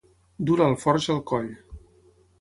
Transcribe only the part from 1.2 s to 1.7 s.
coll.